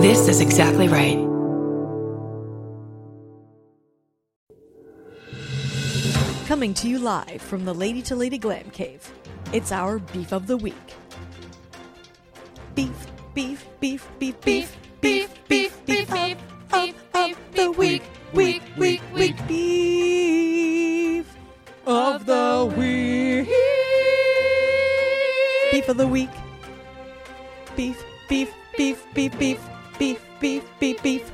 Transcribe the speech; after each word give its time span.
This 0.00 0.28
is 0.28 0.40
exactly 0.40 0.88
right. 0.88 1.18
Coming 6.46 6.72
to 6.72 6.88
you 6.88 6.98
live 6.98 7.42
from 7.42 7.66
the 7.66 7.74
Lady 7.74 8.00
to 8.02 8.16
Lady 8.16 8.38
Glam 8.38 8.70
Cave. 8.70 9.12
It's 9.52 9.70
our 9.72 9.98
beef 9.98 10.32
of 10.32 10.46
the 10.46 10.56
week. 10.56 10.74
Beef, 12.74 12.88
beef, 13.34 13.66
beef, 13.78 14.08
beef, 14.18 14.40
beef, 14.40 14.74
beef, 15.02 15.28
beef, 15.48 15.84
beef, 15.84 15.84
beef, 15.84 16.10
beef, 16.10 16.38
of 16.72 17.36
the 17.52 17.70
week, 17.70 18.02
week, 18.32 18.62
week, 18.78 19.02
week, 19.12 19.36
beef 19.46 21.26
of 21.86 22.24
the 22.24 22.74
week. 22.74 23.48
Beef 25.70 25.88
of 25.90 25.98
the 25.98 26.08
week. 26.08 26.30
Beef, 27.76 28.02
beef, 28.30 28.50
beef, 28.78 29.04
beef, 29.14 29.38
beef, 29.38 29.60
beef, 30.00 30.18
beef, 30.40 30.64
beef, 30.80 31.02
beef. 31.02 31.30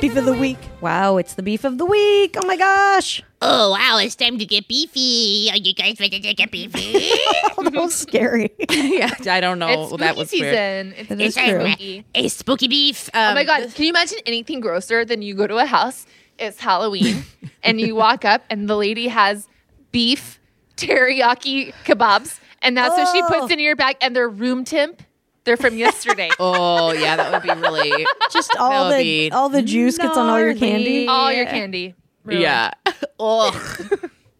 Beef 0.00 0.16
of 0.16 0.24
the 0.24 0.32
week. 0.32 0.58
Wow, 0.80 1.16
it's 1.18 1.34
the 1.34 1.42
beef 1.42 1.64
of 1.64 1.76
the 1.78 1.84
week. 1.86 2.36
Oh 2.42 2.46
my 2.46 2.56
gosh. 2.56 3.22
Oh 3.42 3.72
wow, 3.72 3.98
it's 4.00 4.14
time 4.16 4.38
to 4.38 4.44
get 4.44 4.66
beefy. 4.68 5.48
Are 5.50 5.56
you 5.56 5.72
guys 5.74 5.98
ready 6.00 6.20
to 6.20 6.34
get 6.34 6.50
beefy? 6.50 6.92
that 7.58 7.72
was 7.74 7.94
scary. 7.94 8.50
yeah, 8.70 9.12
I 9.28 9.40
don't 9.40 9.58
know. 9.58 9.68
it's 9.68 9.88
spooky 9.88 10.00
that 10.04 10.16
was 10.16 10.32
weird. 10.32 10.54
season. 10.54 10.94
It's, 10.96 11.08
That 11.08 11.20
it's 11.20 11.36
true. 11.36 11.66
spooky. 11.68 12.04
a 12.14 12.28
spooky 12.28 12.68
beef. 12.68 13.08
Oh 13.14 13.20
Um, 13.30 13.34
my 13.34 13.44
god! 13.44 13.72
Can 13.74 13.84
you 13.84 13.90
imagine 13.90 14.18
anything 14.26 14.60
grosser 14.60 15.04
than 15.04 15.22
you 15.22 15.34
go 15.34 15.46
to 15.46 15.56
a 15.58 15.66
house? 15.66 16.06
It's 16.38 16.60
Halloween, 16.60 17.24
and 17.62 17.80
you 17.80 17.94
walk 17.94 18.24
up, 18.24 18.42
and 18.50 18.68
the 18.68 18.76
lady 18.76 19.08
has 19.08 19.48
beef 19.92 20.38
teriyaki 20.76 21.72
kebabs, 21.84 22.38
and 22.62 22.76
that's 22.76 22.96
what 22.96 23.08
she 23.14 23.22
Oh. 23.22 23.28
puts 23.40 23.52
in 23.52 23.58
your 23.58 23.76
bag, 23.76 23.96
and 24.00 24.14
they're 24.16 24.28
room 24.28 24.64
temp. 24.64 25.02
They're 25.44 25.56
from 25.56 25.76
yesterday. 25.76 26.30
Oh 26.38 26.92
yeah, 26.92 27.16
that 27.16 27.32
would 27.32 27.42
be 27.42 27.60
really. 27.60 28.06
Just 28.30 28.56
all 28.56 28.90
the 28.90 28.96
be 28.96 29.30
all 29.30 29.48
the 29.48 29.62
juice 29.62 29.98
gets 29.98 30.16
on 30.16 30.28
all 30.28 30.38
your 30.40 30.54
candy. 30.54 31.06
All 31.06 31.32
your 31.32 31.46
candy. 31.46 31.94
ruined. 32.24 32.42
yeah. 32.42 32.70
Ugh. 33.20 33.54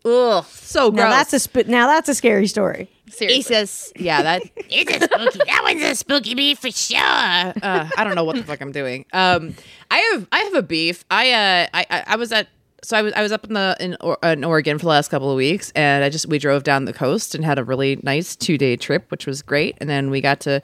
Ugh. 0.04 0.44
So 0.44 0.90
gross. 0.90 0.96
Now 1.04 1.10
that's 1.10 1.32
a 1.32 1.38
sp- 1.40 1.66
now 1.68 1.86
that's 1.86 2.08
a 2.08 2.14
scary 2.14 2.46
story. 2.46 2.90
Seriously. 3.10 3.36
He 3.36 3.42
says, 3.42 3.92
yeah, 3.96 4.22
that. 4.22 4.42
it's 4.56 4.90
a 4.90 5.00
spooky. 5.04 5.38
that 5.46 5.60
one's 5.64 5.82
a 5.82 5.94
spooky 5.94 6.34
beef 6.34 6.58
for 6.60 6.70
sure. 6.70 6.98
Uh, 7.00 7.88
I 7.96 8.04
don't 8.04 8.14
know 8.14 8.24
what 8.24 8.36
the 8.36 8.44
fuck 8.44 8.60
I'm 8.60 8.72
doing. 8.72 9.04
Um, 9.12 9.54
I 9.90 9.98
have 10.12 10.28
I 10.32 10.38
have 10.40 10.54
a 10.54 10.62
beef. 10.62 11.04
I 11.10 11.32
uh 11.32 11.66
I 11.74 11.86
I, 11.90 12.04
I 12.06 12.16
was 12.16 12.32
at 12.32 12.48
so 12.82 12.96
I 12.96 13.02
was 13.02 13.12
I 13.14 13.22
was 13.22 13.32
up 13.32 13.44
in 13.44 13.54
the 13.54 13.76
in, 13.80 13.96
in 14.28 14.44
Oregon 14.44 14.78
for 14.78 14.84
the 14.84 14.88
last 14.88 15.08
couple 15.10 15.30
of 15.30 15.36
weeks, 15.36 15.72
and 15.74 16.02
I 16.04 16.08
just 16.10 16.26
we 16.26 16.38
drove 16.38 16.62
down 16.62 16.84
the 16.84 16.92
coast 16.92 17.34
and 17.34 17.44
had 17.44 17.58
a 17.58 17.64
really 17.64 17.98
nice 18.02 18.36
two 18.36 18.56
day 18.58 18.76
trip, 18.76 19.10
which 19.10 19.26
was 19.26 19.42
great. 19.42 19.76
And 19.80 19.88
then 19.90 20.10
we 20.10 20.20
got 20.20 20.40
to 20.40 20.60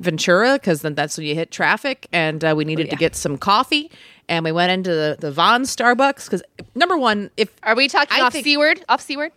Ventura 0.00 0.54
because 0.54 0.82
then 0.82 0.94
that's 0.94 1.16
when 1.16 1.26
you 1.26 1.34
hit 1.34 1.50
traffic, 1.50 2.06
and 2.12 2.44
uh, 2.44 2.54
we 2.56 2.64
needed 2.64 2.90
to 2.90 2.96
get 2.96 3.14
some 3.16 3.36
coffee. 3.38 3.90
And 4.28 4.44
we 4.44 4.52
went 4.52 4.70
into 4.72 4.90
the, 4.90 5.16
the 5.18 5.32
Von 5.32 5.62
Starbucks 5.62 6.24
because 6.24 6.42
number 6.74 6.96
one, 6.96 7.30
if 7.36 7.52
Are 7.64 7.74
we 7.74 7.88
talking 7.88 8.18
I 8.20 8.22
off 8.24 8.32
think- 8.32 8.44
Seaward? 8.44 8.84
Off 8.88 9.00
Seaward? 9.02 9.32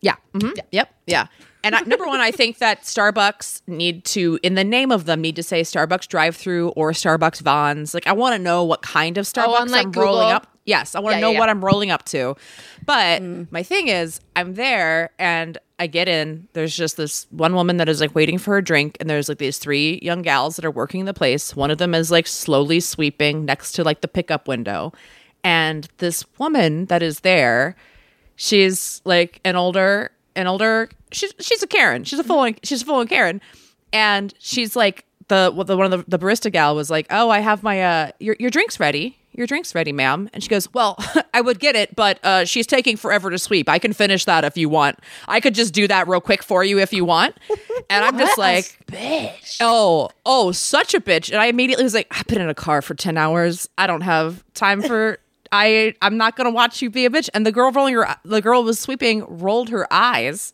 yeah. 0.00 0.14
mhm, 0.32 0.56
Yep. 0.72 0.94
Yeah. 1.06 1.26
And 1.62 1.74
I, 1.74 1.80
number 1.80 2.06
one, 2.06 2.20
I 2.20 2.30
think 2.30 2.56
that 2.58 2.84
Starbucks 2.84 3.60
need 3.66 4.04
to, 4.06 4.38
in 4.42 4.54
the 4.54 4.64
name 4.64 4.90
of 4.90 5.04
them, 5.04 5.20
need 5.20 5.36
to 5.36 5.42
say 5.42 5.60
Starbucks 5.60 6.08
drive-through 6.08 6.70
or 6.70 6.92
Starbucks 6.92 7.42
Vons. 7.42 7.92
Like, 7.92 8.06
I 8.06 8.12
want 8.12 8.34
to 8.34 8.38
know 8.38 8.64
what 8.64 8.80
kind 8.80 9.18
of 9.18 9.26
Starbucks 9.26 9.60
on, 9.60 9.68
like, 9.68 9.84
I'm 9.84 9.92
rolling 9.92 10.28
up. 10.30 10.49
Yes, 10.64 10.94
I 10.94 11.00
want 11.00 11.14
to 11.14 11.18
Yeah, 11.18 11.20
know 11.22 11.30
yeah, 11.32 11.38
what. 11.38 11.48
I'm 11.48 11.64
rolling 11.64 11.90
up 11.90 12.04
to. 12.06 12.36
But 12.84 13.22
mm. 13.22 13.50
my 13.50 13.62
thing 13.62 13.88
is, 13.88 14.20
I'm 14.36 14.54
there 14.54 15.10
and 15.18 15.58
I 15.78 15.86
get 15.86 16.08
in. 16.08 16.48
There's 16.52 16.76
just 16.76 16.96
this 16.96 17.26
one 17.30 17.54
woman 17.54 17.78
that 17.78 17.88
is 17.88 18.00
like 18.00 18.14
waiting 18.14 18.38
for 18.38 18.54
her 18.54 18.62
drink, 18.62 18.96
and 19.00 19.08
there's 19.08 19.28
like 19.28 19.38
these 19.38 19.58
three 19.58 19.98
young 20.02 20.22
gals 20.22 20.56
that 20.56 20.64
are 20.64 20.70
working 20.70 21.06
the 21.06 21.14
place. 21.14 21.56
One 21.56 21.70
of 21.70 21.78
them 21.78 21.94
is 21.94 22.10
like 22.10 22.26
slowly 22.26 22.80
sweeping 22.80 23.44
next 23.44 23.72
to 23.72 23.84
like 23.84 24.02
the 24.02 24.08
pickup 24.08 24.46
window, 24.46 24.92
and 25.42 25.88
this 25.98 26.24
woman 26.38 26.86
that 26.86 27.02
is 27.02 27.20
there 27.20 27.76
she's 28.40 29.02
like 29.04 29.38
an 29.44 29.54
older 29.54 30.10
an 30.34 30.46
older 30.46 30.88
she's 31.12 31.32
she's 31.38 31.62
a 31.62 31.66
Karen. 31.66 32.04
She's 32.04 32.18
a 32.18 32.24
full 32.24 32.50
she's 32.62 32.82
a 32.82 32.84
full 32.84 33.04
Karen. 33.06 33.40
And 33.92 34.32
she's 34.38 34.74
like 34.74 35.04
the 35.30 35.64
the 35.64 35.76
one 35.76 35.90
of 35.92 36.04
the, 36.04 36.18
the 36.18 36.24
barista 36.24 36.52
gal 36.52 36.76
was 36.76 36.90
like, 36.90 37.06
"Oh, 37.10 37.30
I 37.30 37.38
have 37.40 37.62
my 37.62 37.82
uh 37.82 38.10
your 38.20 38.36
your 38.38 38.50
drinks 38.50 38.78
ready. 38.78 39.16
Your 39.32 39.46
drinks 39.46 39.74
ready, 39.74 39.92
ma'am." 39.92 40.28
And 40.34 40.42
she 40.42 40.48
goes, 40.48 40.72
"Well, 40.74 40.98
I 41.34 41.40
would 41.40 41.58
get 41.58 41.76
it, 41.76 41.96
but 41.96 42.18
uh 42.22 42.44
she's 42.44 42.66
taking 42.66 42.96
forever 42.98 43.30
to 43.30 43.38
sweep. 43.38 43.68
I 43.68 43.78
can 43.78 43.92
finish 43.94 44.26
that 44.26 44.44
if 44.44 44.58
you 44.58 44.68
want. 44.68 44.98
I 45.28 45.40
could 45.40 45.54
just 45.54 45.72
do 45.72 45.88
that 45.88 46.06
real 46.08 46.20
quick 46.20 46.42
for 46.42 46.62
you 46.62 46.78
if 46.78 46.92
you 46.92 47.04
want." 47.06 47.36
And 47.88 48.04
I'm 48.04 48.18
just 48.18 48.36
like, 48.38 48.64
Bitch. 48.86 49.56
Oh, 49.60 50.10
oh, 50.26 50.52
such 50.52 50.94
a 50.94 51.00
bitch. 51.00 51.30
And 51.30 51.40
I 51.40 51.46
immediately 51.46 51.84
was 51.84 51.94
like, 51.94 52.06
I've 52.10 52.26
been 52.26 52.40
in 52.40 52.48
a 52.48 52.54
car 52.54 52.82
for 52.82 52.94
10 52.94 53.16
hours. 53.16 53.68
I 53.78 53.86
don't 53.86 54.02
have 54.02 54.44
time 54.54 54.82
for 54.82 55.18
I 55.52 55.94
I'm 56.00 56.16
not 56.16 56.36
gonna 56.36 56.50
watch 56.50 56.82
you 56.82 56.90
be 56.90 57.06
a 57.06 57.10
bitch. 57.10 57.28
And 57.34 57.44
the 57.44 57.52
girl 57.52 57.72
rolling 57.72 57.94
her 57.94 58.16
the 58.24 58.40
girl 58.40 58.62
was 58.62 58.78
sweeping, 58.78 59.24
rolled 59.26 59.70
her 59.70 59.86
eyes 59.92 60.52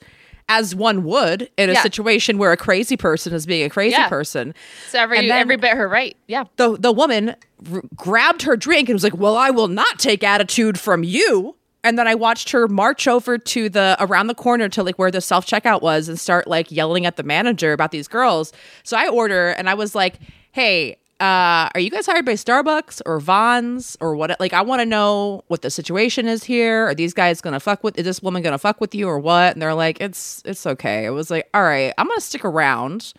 as 0.48 0.74
one 0.74 1.02
would 1.04 1.50
in 1.56 1.70
a 1.70 1.72
Yeah. 1.74 1.82
situation 1.82 2.38
where 2.38 2.52
a 2.52 2.56
crazy 2.56 2.96
person 2.96 3.32
is 3.34 3.46
being 3.46 3.64
a 3.64 3.68
crazy 3.70 3.92
Yeah. 3.96 4.08
person. 4.08 4.54
So 4.90 5.00
every 5.00 5.30
every 5.30 5.56
bit 5.56 5.72
her 5.72 5.88
right. 5.88 6.16
Yeah. 6.28 6.44
The 6.56 6.76
the 6.78 6.92
woman 6.92 7.34
r- 7.72 7.82
grabbed 7.96 8.42
her 8.42 8.56
drink 8.56 8.88
and 8.88 8.94
was 8.94 9.02
like, 9.02 9.16
"Well, 9.16 9.36
I 9.36 9.50
will 9.50 9.68
not 9.68 9.98
take 9.98 10.22
attitude 10.22 10.78
from 10.78 11.02
you." 11.02 11.56
And 11.82 11.98
then 11.98 12.08
I 12.08 12.14
watched 12.14 12.50
her 12.50 12.66
march 12.68 13.06
over 13.06 13.38
to 13.38 13.68
the 13.68 13.96
around 14.00 14.26
the 14.28 14.34
corner 14.34 14.68
to 14.70 14.82
like 14.82 14.98
where 14.98 15.10
the 15.10 15.20
self 15.20 15.46
checkout 15.46 15.82
was 15.82 16.08
and 16.08 16.18
start 16.18 16.46
like 16.46 16.70
yelling 16.70 17.06
at 17.06 17.16
the 17.16 17.22
manager 17.22 17.72
about 17.72 17.90
these 17.90 18.08
girls. 18.08 18.52
So 18.84 18.96
I 18.96 19.08
order 19.08 19.48
and 19.50 19.68
I 19.68 19.74
was 19.74 19.94
like, 19.94 20.14
"Hey, 20.52 20.96
uh, 21.20 21.68
are 21.74 21.80
you 21.80 21.90
guys 21.90 22.06
hired 22.06 22.24
by 22.26 22.32
Starbucks 22.34 23.00
or 23.06 23.18
Vons 23.20 23.96
or 24.00 24.14
what? 24.16 24.38
Like, 24.38 24.52
I 24.52 24.60
want 24.62 24.80
to 24.80 24.86
know 24.86 25.44
what 25.48 25.62
the 25.62 25.70
situation 25.70 26.28
is 26.28 26.44
here. 26.44 26.88
Are 26.88 26.94
these 26.94 27.14
guys 27.14 27.40
gonna 27.40 27.60
fuck 27.60 27.82
with? 27.82 27.98
Is 27.98 28.04
this 28.04 28.22
woman 28.22 28.42
gonna 28.42 28.58
fuck 28.58 28.80
with 28.80 28.94
you 28.94 29.08
or 29.08 29.18
what?" 29.18 29.54
And 29.54 29.62
they're 29.62 29.74
like, 29.74 30.00
"It's 30.00 30.42
it's 30.44 30.66
okay." 30.66 31.06
I 31.06 31.10
was 31.10 31.30
like, 31.30 31.48
"All 31.54 31.62
right, 31.62 31.92
I'm 31.98 32.06
gonna 32.06 32.20
stick 32.20 32.44
around." 32.44 33.12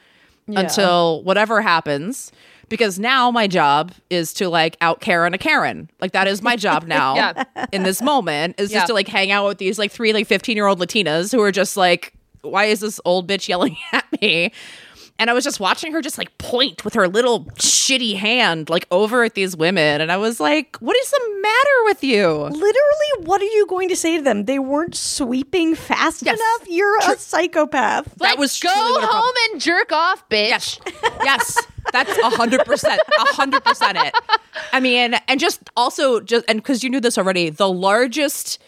until 0.49 1.21
whatever 1.23 1.61
happens 1.61 2.31
because 2.69 2.97
now 2.97 3.29
my 3.29 3.47
job 3.47 3.91
is 4.09 4.33
to 4.33 4.47
like 4.47 4.77
out 4.79 5.01
Karen 5.01 5.33
a 5.33 5.37
Karen. 5.37 5.89
Like 5.99 6.13
that 6.13 6.25
is 6.25 6.41
my 6.41 6.55
job 6.55 6.83
now 6.87 7.15
Yeah. 7.15 7.43
in 7.73 7.83
this 7.83 8.01
moment 8.01 8.55
is 8.57 8.71
Yeah. 8.71 8.77
just 8.77 8.87
to 8.87 8.93
like 8.93 9.09
hang 9.09 9.29
out 9.29 9.45
with 9.45 9.57
these 9.57 9.77
like 9.77 9.91
three 9.91 10.13
like 10.13 10.25
15 10.25 10.55
year 10.55 10.65
old 10.65 10.79
Latinas 10.79 11.33
who 11.33 11.41
are 11.41 11.51
just 11.51 11.75
like, 11.75 12.13
why 12.43 12.63
is 12.63 12.79
this 12.79 12.97
old 13.03 13.27
bitch 13.27 13.49
yelling 13.49 13.75
at 13.91 14.05
me? 14.21 14.53
And 15.19 15.29
I 15.29 15.33
was 15.33 15.43
just 15.43 15.59
watching 15.59 15.91
her 15.93 16.01
just 16.01 16.17
like 16.17 16.37
point 16.37 16.85
with 16.85 16.93
her 16.93 17.07
little 17.07 17.45
shitty 17.55 18.15
hand 18.17 18.69
like 18.69 18.85
over 18.91 19.23
at 19.23 19.33
these 19.33 19.57
women. 19.57 19.99
And 20.01 20.11
I 20.11 20.17
was 20.17 20.39
like, 20.39 20.77
what 20.77 20.95
is 20.97 21.09
the 21.09 21.39
matter 21.41 21.83
with 21.85 22.03
you? 22.03 22.27
Literally, 22.33 23.25
what 23.25 23.41
are 23.41 23.45
you 23.45 23.65
going 23.67 23.89
to 23.89 23.95
say 23.95 24.17
to 24.17 24.23
them? 24.23 24.45
They 24.45 24.59
weren't 24.59 24.93
sweeping 24.95 25.73
fast 25.75 26.23
Yes. 26.23 26.37
enough. 26.39 26.69
You're 26.69 26.97
a 26.99 27.17
psychopath. 27.17 28.05
That 28.17 28.21
Like, 28.21 28.37
was 28.37 28.59
go 28.59 28.69
truly 28.71 28.91
what 28.91 29.03
a 29.03 29.07
problem- 29.07 29.23
home 29.23 29.51
and 29.53 29.61
jerk 29.61 29.91
off, 29.91 30.29
bitch. 30.29 30.49
Yes. 30.49 30.79
Yes. 31.23 31.57
That's 31.93 32.17
a 32.17 32.29
hundred 32.29 32.65
percent. 32.65 33.01
A 33.17 33.33
hundred 33.33 33.63
percent 33.63 33.97
it. 33.97 34.13
I 34.73 34.79
mean, 34.81 35.15
and 35.27 35.39
just 35.39 35.61
also 35.77 36.19
just 36.19 36.43
and 36.49 36.59
because 36.59 36.83
you 36.83 36.89
knew 36.89 36.99
this 36.99 37.17
already, 37.17 37.49
the 37.49 37.69
largest 37.69 38.59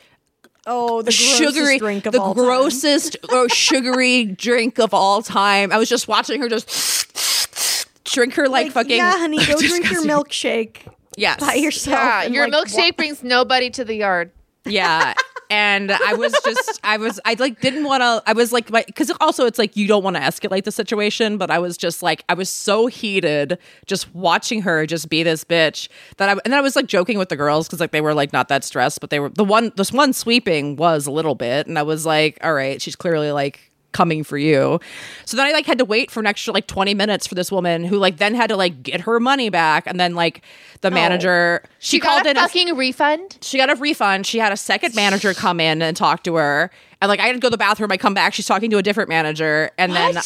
Oh, 0.67 1.01
the 1.01 1.11
sugary 1.11 1.77
drink 1.79 2.05
of 2.05 2.13
the 2.13 2.21
all 2.21 2.33
grossest 2.33 3.15
or 3.23 3.29
oh, 3.31 3.47
sugary 3.47 4.25
drink 4.25 4.79
of 4.79 4.93
all 4.93 5.21
time. 5.21 5.71
I 5.71 5.77
was 5.77 5.89
just 5.89 6.07
watching 6.07 6.41
her 6.41 6.49
just 6.49 7.87
drink 8.03 8.35
her 8.35 8.47
like, 8.47 8.71
fucking 8.71 8.97
Yeah, 8.97 9.17
honey, 9.17 9.37
go 9.45 9.57
drink 9.57 9.89
your 9.91 10.03
Disgusting. 10.03 10.09
milkshake 10.09 10.77
Yes. 11.17 11.39
by 11.39 11.55
yourself. 11.55 11.97
Yeah, 11.97 12.23
your 12.23 12.47
like, 12.49 12.67
milkshake 12.67 12.97
brings 12.97 13.23
nobody 13.23 13.69
to 13.71 13.83
the 13.83 13.95
yard. 13.95 14.31
Yeah. 14.65 15.13
And 15.49 15.91
I 15.91 16.13
was 16.13 16.31
just, 16.45 16.79
I 16.83 16.97
was, 16.97 17.19
I 17.25 17.35
like 17.39 17.59
didn't 17.59 17.83
want 17.83 18.01
to, 18.01 18.21
I 18.27 18.33
was 18.33 18.51
like, 18.51 18.67
because 18.71 19.11
also 19.19 19.45
it's 19.45 19.57
like 19.57 19.75
you 19.75 19.87
don't 19.87 20.03
want 20.03 20.15
to 20.15 20.21
escalate 20.21 20.63
the 20.63 20.71
situation, 20.71 21.37
but 21.37 21.49
I 21.49 21.57
was 21.57 21.75
just 21.75 22.03
like, 22.03 22.23
I 22.29 22.35
was 22.35 22.49
so 22.49 22.85
heated 22.85 23.57
just 23.87 24.13
watching 24.13 24.61
her 24.61 24.85
just 24.85 25.09
be 25.09 25.23
this 25.23 25.43
bitch 25.43 25.87
that 26.17 26.29
I, 26.29 26.33
and 26.33 26.41
then 26.45 26.53
I 26.53 26.61
was 26.61 26.75
like 26.75 26.85
joking 26.85 27.17
with 27.17 27.29
the 27.29 27.35
girls 27.35 27.67
because 27.67 27.79
like 27.79 27.91
they 27.91 28.01
were 28.01 28.13
like 28.13 28.31
not 28.31 28.47
that 28.49 28.63
stressed, 28.63 29.01
but 29.01 29.09
they 29.09 29.19
were, 29.19 29.29
the 29.29 29.43
one, 29.43 29.71
this 29.75 29.91
one 29.91 30.13
sweeping 30.13 30.75
was 30.75 31.07
a 31.07 31.11
little 31.11 31.35
bit. 31.35 31.65
And 31.65 31.79
I 31.79 31.83
was 31.83 32.05
like, 32.05 32.37
all 32.43 32.53
right, 32.53 32.79
she's 32.79 32.95
clearly 32.95 33.31
like, 33.31 33.68
coming 33.91 34.23
for 34.23 34.37
you. 34.37 34.79
So 35.25 35.35
then 35.37 35.47
I 35.47 35.51
like 35.51 35.65
had 35.65 35.77
to 35.79 35.85
wait 35.85 36.11
for 36.11 36.19
an 36.19 36.27
extra 36.27 36.53
like 36.53 36.67
20 36.67 36.93
minutes 36.93 37.25
for 37.25 37.35
this 37.35 37.51
woman 37.51 37.83
who 37.83 37.97
like 37.97 38.17
then 38.17 38.35
had 38.35 38.47
to 38.49 38.55
like 38.55 38.83
get 38.83 39.01
her 39.01 39.19
money 39.19 39.49
back 39.49 39.85
and 39.87 39.99
then 39.99 40.13
like 40.15 40.43
the 40.81 40.91
manager 40.91 41.63
she, 41.79 41.97
She 41.97 41.99
called 41.99 42.23
got 42.23 42.29
in 42.31 42.37
a 42.37 42.41
a- 42.41 42.43
fucking 42.43 42.75
refund. 42.77 43.37
she 43.41 43.57
got 43.57 43.69
a 43.69 43.75
refund. 43.75 44.25
She 44.27 44.37
had 44.39 44.51
a 44.51 44.57
second 44.57 44.93
manager 44.95 45.33
come 45.33 45.59
in 45.59 45.81
and 45.81 45.97
talk 45.97 46.23
to 46.23 46.35
her. 46.35 46.69
And 47.01 47.09
like 47.09 47.19
I 47.19 47.23
had 47.27 47.33
to 47.33 47.39
go 47.39 47.47
to 47.47 47.51
the 47.51 47.57
bathroom. 47.57 47.91
I 47.91 47.97
come 47.97 48.13
back. 48.13 48.33
She's 48.33 48.45
talking 48.45 48.69
to 48.69 48.77
a 48.77 48.83
different 48.83 49.09
manager. 49.09 49.71
And 49.77 49.93
then, 49.93 50.17
uh, 50.17 50.21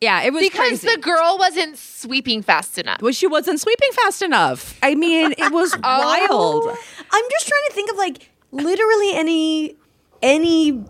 yeah, 0.00 0.22
it 0.22 0.32
was 0.32 0.42
Because 0.42 0.80
crazy. 0.80 0.88
the 0.88 1.00
girl 1.00 1.36
wasn't 1.38 1.76
sweeping 1.76 2.42
fast 2.42 2.78
enough. 2.78 3.02
well, 3.02 3.12
she 3.12 3.26
wasn't 3.26 3.60
sweeping 3.60 3.90
fast 3.92 4.22
enough. 4.22 4.78
I 4.82 4.94
mean, 4.94 5.32
it 5.36 5.52
was 5.52 5.76
wild. 5.82 6.68
I'm 7.10 7.24
just 7.30 7.46
trying 7.46 7.62
to 7.68 7.72
think 7.74 7.90
of 7.90 7.98
like 7.98 8.30
literally 8.52 9.14
any 9.14 9.76
any 10.22 10.84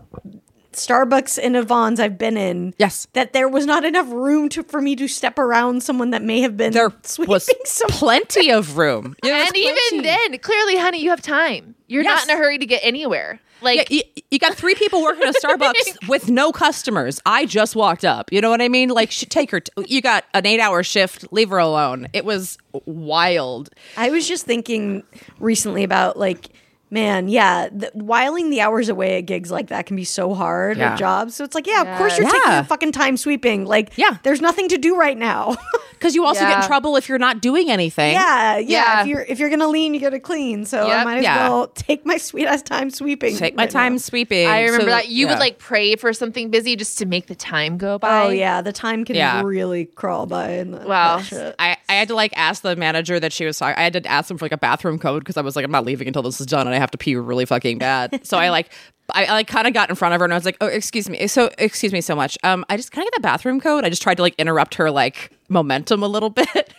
Starbucks 0.73 1.39
and 1.41 1.55
Avon's 1.55 1.99
I've 1.99 2.17
been 2.17 2.37
in. 2.37 2.73
Yes. 2.77 3.07
That 3.13 3.33
there 3.33 3.47
was 3.49 3.65
not 3.65 3.83
enough 3.85 4.09
room 4.11 4.49
to 4.49 4.63
for 4.63 4.81
me 4.81 4.95
to 4.97 5.07
step 5.07 5.37
around 5.39 5.83
someone 5.83 6.11
that 6.11 6.21
may 6.21 6.41
have 6.41 6.55
been 6.57 6.73
there 6.73 6.91
sweeping 7.03 7.31
was 7.31 7.49
some 7.65 7.89
plenty 7.89 8.51
of 8.51 8.77
room. 8.77 9.15
Yeah, 9.23 9.31
there 9.31 9.39
was 9.39 9.47
and 9.49 9.57
even 9.57 10.03
then, 10.03 10.37
clearly, 10.39 10.77
honey, 10.77 11.01
you 11.01 11.09
have 11.09 11.21
time. 11.21 11.75
You're 11.87 12.03
Yes. 12.03 12.25
not 12.27 12.33
in 12.35 12.39
a 12.39 12.43
hurry 12.43 12.57
to 12.57 12.65
get 12.65 12.81
anywhere. 12.83 13.39
Like, 13.61 13.89
Yeah, 13.89 13.99
you, 14.15 14.21
you 14.31 14.39
got 14.39 14.55
three 14.55 14.75
people 14.75 15.01
working 15.03 15.23
at 15.23 15.35
Starbucks 15.43 16.09
with 16.09 16.29
no 16.29 16.51
customers. 16.51 17.21
I 17.25 17.45
just 17.45 17.75
walked 17.75 18.03
up. 18.03 18.31
You 18.33 18.41
know 18.41 18.49
what 18.49 18.61
I 18.61 18.67
mean? 18.67 18.89
Like, 18.89 19.11
sh- 19.11 19.25
take 19.29 19.51
her. 19.51 19.59
T- 19.61 19.71
you 19.87 20.01
got 20.01 20.25
an 20.33 20.45
eight-hour 20.45 20.83
shift. 20.83 21.31
Leave 21.31 21.49
her 21.49 21.59
alone. 21.59 22.07
It 22.13 22.25
was 22.25 22.57
wild. 22.85 23.69
I 23.95 24.09
was 24.09 24.27
just 24.27 24.45
thinking 24.45 25.03
recently 25.39 25.83
about 25.83 26.17
like, 26.17 26.49
man, 26.93 27.27
yeah, 27.27 27.67
the, 27.71 27.91
whiling 27.93 28.49
the 28.51 28.61
hours 28.61 28.87
away 28.87 29.17
at 29.17 29.21
gigs 29.21 29.51
like 29.51 29.67
that 29.67 29.85
can 29.87 29.95
be 29.97 30.03
so 30.05 30.33
hard 30.33 30.77
Yeah. 30.77 30.93
at 30.93 30.99
jobs. 30.99 31.35
So 31.35 31.43
it's 31.43 31.55
like, 31.55 31.67
yeah, 31.67 31.81
of 31.81 31.97
course 31.97 32.17
you're 32.17 32.27
taking 32.27 32.41
Yeah. 32.45 32.55
your 32.57 32.63
fucking 32.65 32.91
time 32.93 33.17
sweeping. 33.17 33.65
Like, 33.65 33.97
Yeah. 33.97 34.17
there's 34.23 34.39
nothing 34.41 34.69
to 34.69 34.77
do 34.77 34.95
right 34.95 35.17
now. 35.17 35.55
Because 36.03 36.15
you 36.15 36.25
also 36.25 36.41
get 36.41 36.57
in 36.61 36.67
trouble 36.67 36.97
if 36.97 37.07
you're 37.07 37.17
not 37.17 37.41
doing 37.41 37.71
anything. 37.71 38.11
yeah, 38.11 38.57
yeah, 38.57 38.65
Yeah. 38.67 39.01
If 39.01 39.07
you're 39.07 39.21
if 39.21 39.39
you're 39.39 39.49
gonna 39.49 39.69
lean, 39.69 39.93
you 39.93 40.01
gotta 40.01 40.19
clean. 40.19 40.65
So 40.65 40.85
I 40.89 41.03
might 41.05 41.17
as 41.19 41.23
Yeah. 41.23 41.47
well 41.47 41.67
take 41.67 42.05
my 42.05 42.17
sweet 42.29 42.45
ass 42.45 42.61
time 42.61 42.89
sweeping. 42.89 43.37
Take 43.37 43.55
my 43.55 43.63
right 43.63 43.69
time 43.69 43.93
now. 43.93 43.97
sweeping. 43.99 44.47
I 44.47 44.63
remember 44.65 44.81
So, 44.87 44.89
that 44.91 45.07
you 45.07 45.25
yeah. 45.27 45.31
would 45.33 45.39
like 45.39 45.59
pray 45.59 45.95
for 45.95 46.11
something 46.11 46.49
busy 46.49 46.75
just 46.75 46.97
to 46.97 47.05
make 47.05 47.27
the 47.27 47.35
time 47.35 47.77
go 47.77 47.97
by. 47.97 48.25
Oh 48.25 48.29
yeah, 48.29 48.61
the 48.61 48.73
time 48.73 49.05
can 49.05 49.15
Yeah. 49.15 49.41
really 49.43 49.85
crawl 49.85 50.25
by. 50.25 50.49
In 50.51 50.71
the, 50.71 50.79
Wow. 50.79 51.17
that 51.17 51.25
shit. 51.25 51.55
I, 51.57 51.77
I 51.87 51.93
had 51.93 52.09
to 52.09 52.15
like 52.15 52.33
ask 52.35 52.61
the 52.63 52.75
manager 52.75 53.17
that 53.19 53.31
she 53.31 53.45
was 53.45 53.57
talking. 53.57 53.77
I 53.77 53.83
had 53.83 53.93
to 53.93 54.05
ask 54.05 54.27
them 54.27 54.37
for 54.37 54.43
like 54.45 54.51
a 54.51 54.57
bathroom 54.57 54.99
code 54.99 55.21
because 55.23 55.37
I 55.37 55.41
was 55.41 55.55
like, 55.55 55.63
I'm 55.63 55.71
not 55.71 55.85
leaving 55.85 56.07
until 56.07 56.21
this 56.23 56.41
is 56.41 56.47
done, 56.47 56.67
and 56.67 56.75
I 56.75 56.79
have 56.79 56.91
to 56.91 56.97
pee 56.97 57.15
really 57.15 57.45
fucking 57.45 57.77
bad. 57.77 58.25
so 58.27 58.37
I 58.37 58.49
like, 58.49 58.69
I, 59.13 59.25
I 59.25 59.31
like 59.33 59.47
kind 59.47 59.67
of 59.67 59.73
got 59.73 59.89
in 59.89 59.95
front 59.95 60.13
of 60.15 60.19
her 60.19 60.25
and 60.25 60.33
I 60.33 60.37
was 60.37 60.45
like, 60.45 60.57
oh, 60.61 60.67
excuse 60.67 61.09
me, 61.09 61.27
so 61.27 61.49
excuse 61.57 61.91
me 61.93 62.01
so 62.01 62.15
much. 62.15 62.37
Um, 62.43 62.65
I 62.69 62.77
just 62.77 62.91
kind 62.91 63.05
of 63.07 63.11
get 63.11 63.17
the 63.17 63.21
bathroom 63.23 63.59
code. 63.61 63.83
I 63.85 63.89
just 63.89 64.01
tried 64.01 64.15
to 64.15 64.21
like 64.21 64.35
interrupt 64.37 64.75
her 64.75 64.89
like 64.91 65.31
momentum 65.53 66.03
a 66.03 66.07
little 66.07 66.29
bit. 66.41 66.73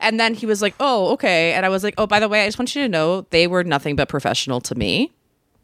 and 0.00 0.20
then 0.20 0.34
he 0.34 0.46
was 0.46 0.62
like, 0.62 0.74
oh, 0.78 1.12
okay. 1.14 1.52
And 1.52 1.66
I 1.66 1.68
was 1.68 1.82
like, 1.82 1.94
oh, 1.98 2.06
by 2.06 2.20
the 2.20 2.28
way, 2.28 2.42
I 2.42 2.46
just 2.46 2.58
want 2.58 2.74
you 2.74 2.82
to 2.82 2.88
know 2.88 3.22
they 3.30 3.46
were 3.46 3.64
nothing 3.64 3.96
but 3.96 4.08
professional 4.08 4.60
to 4.62 4.74
me. 4.74 5.12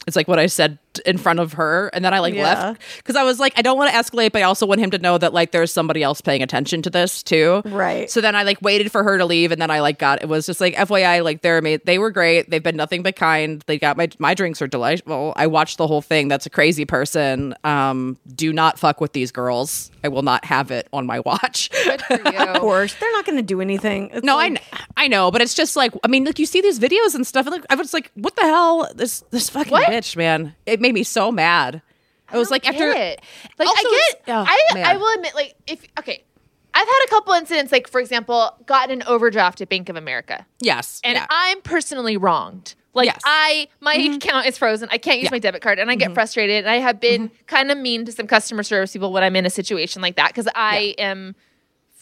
It's 0.07 0.17
like 0.17 0.29
what 0.29 0.39
I 0.39 0.47
said 0.47 0.79
in 1.07 1.19
front 1.19 1.41
of 1.41 1.55
her, 1.55 1.89
and 1.93 2.05
then 2.05 2.15
I 2.15 2.21
like 2.21 2.35
Yeah. 2.35 2.43
left 2.69 2.83
because 2.99 3.17
I 3.17 3.25
was 3.25 3.41
like, 3.41 3.53
I 3.57 3.63
don't 3.63 3.77
want 3.77 3.91
to 3.93 3.97
escalate, 3.99 4.31
but 4.33 4.43
I 4.43 4.45
also 4.45 4.65
want 4.65 4.81
him 4.81 4.91
to 4.93 4.99
know 4.99 5.19
that 5.19 5.33
like 5.33 5.51
there's 5.51 5.73
somebody 5.73 6.03
else 6.05 6.21
paying 6.21 6.41
attention 6.43 6.83
to 6.83 6.91
this 6.91 7.23
too. 7.23 7.63
Right. 7.65 8.09
So 8.11 8.21
then 8.21 8.37
I 8.37 8.45
like 8.45 8.63
waited 8.63 8.93
for 8.93 9.03
her 9.03 9.19
to 9.19 9.25
leave, 9.27 9.51
and 9.51 9.61
then 9.61 9.71
I 9.71 9.81
like 9.81 9.99
got 9.99 10.23
it 10.23 10.29
was 10.29 10.47
just 10.47 10.61
like 10.61 10.75
FYI, 10.77 11.25
like 11.25 11.43
they're 11.43 11.61
made 11.63 11.85
they 11.85 11.99
were 11.99 12.11
great. 12.11 12.49
They've 12.51 12.63
been 12.63 12.77
nothing 12.77 13.03
but 13.03 13.17
kind. 13.17 13.63
They 13.67 13.79
got 13.79 13.97
my 13.97 14.09
my 14.19 14.35
drinks 14.35 14.63
are 14.63 14.69
delightful. 14.69 15.33
I 15.37 15.47
watched 15.49 15.79
the 15.79 15.87
whole 15.87 16.03
thing. 16.03 16.29
That's 16.29 16.47
a 16.47 16.51
crazy 16.51 16.85
person. 16.85 17.55
Um, 17.65 18.17
do 18.35 18.53
not 18.53 18.79
fuck 18.79 19.01
with 19.01 19.15
these 19.15 19.33
girls. 19.33 19.91
I 20.05 20.09
will 20.09 20.23
not 20.23 20.45
have 20.45 20.71
it 20.71 20.87
on 20.93 21.07
my 21.07 21.21
watch. 21.21 21.71
Good 21.85 22.03
for 22.03 22.15
Of 22.55 22.61
course, 22.61 22.95
they're 23.01 23.13
not 23.13 23.25
gonna 23.27 23.43
do 23.43 23.61
anything. 23.61 24.11
It's 24.13 24.25
No, 24.25 24.35
I, 24.39 24.49
like- 24.49 24.63
kn- 24.71 24.81
I 25.05 25.09
know, 25.09 25.31
but 25.31 25.43
it's 25.43 25.53
just 25.53 25.77
like 25.77 25.93
I 26.03 26.09
mean, 26.09 26.25
like 26.25 26.39
you 26.39 26.47
see 26.47 26.63
these 26.63 26.81
videos 26.81 27.15
and 27.15 27.27
stuff, 27.27 27.47
and 27.47 27.55
like 27.55 27.67
I 27.69 27.75
was 27.75 27.93
like, 27.93 28.11
what 28.15 28.35
the 28.37 28.43
hell? 28.43 28.89
This 28.95 29.23
this 29.31 29.51
fucking 29.51 29.71
What? 29.71 29.89
bitch, 29.89 30.17
man. 30.17 30.55
It 30.65 30.81
made 30.81 30.95
me 30.95 31.03
so 31.03 31.31
mad. 31.31 31.83
I 32.31 32.39
was 32.39 32.51
like 32.51 32.63
Get 32.63 32.75
after 32.75 32.91
it. 32.91 33.21
like 33.59 33.69
Also, 33.69 33.87
I 33.87 34.11
get 34.17 34.23
oh, 34.29 34.45
I 34.47 34.75
man. 34.75 34.87
I 34.87 34.97
will 34.97 35.15
admit 35.15 35.35
like 35.35 35.55
if 35.67 35.87
okay 35.99 36.25
I've 36.73 36.89
had 36.89 37.05
a 37.07 37.11
couple 37.11 37.35
incidents 37.35 37.71
like 37.71 37.87
for 37.87 38.01
example 38.01 38.57
gotten 38.65 39.03
an 39.03 39.07
overdraft 39.07 39.61
at 39.61 39.69
Bank 39.69 39.89
of 39.91 39.97
America 39.97 40.47
yes, 40.59 41.01
and 41.05 41.17
yeah. 41.17 41.27
I'm 41.29 41.61
personally 41.61 42.17
wronged 42.17 42.75
like 42.95 43.07
Yes. 43.07 43.21
I 43.25 43.69
my 43.81 43.97
mm-hmm. 43.97 44.15
account 44.15 44.47
is 44.47 44.57
frozen 44.57 44.89
I 44.91 44.99
can't 44.99 45.19
use 45.19 45.25
Yeah. 45.25 45.33
my 45.33 45.39
debit 45.39 45.61
card 45.61 45.79
and 45.79 45.91
I 45.91 45.97
get 45.97 46.07
mm-hmm. 46.07 46.15
frustrated 46.15 46.65
and 46.65 46.69
I 46.69 46.77
have 46.77 46.99
been 46.99 47.29
mm-hmm. 47.29 47.45
kind 47.47 47.71
of 47.71 47.79
mean 47.79 48.07
to 48.07 48.13
some 48.13 48.27
customer 48.27 48.63
service 48.63 48.95
people 48.95 49.13
when 49.13 49.23
I'm 49.23 49.37
in 49.37 49.45
a 49.45 49.51
situation 49.51 50.01
like 50.01 50.17
that 50.17 50.29
because 50.29 50.49
I 50.55 50.95
am 50.99 51.37